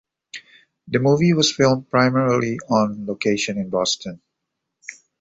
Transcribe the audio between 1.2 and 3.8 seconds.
was filmed primarily on location in